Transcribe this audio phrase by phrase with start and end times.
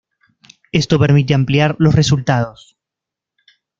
[0.71, 2.75] Esto permite ampliar los resultados.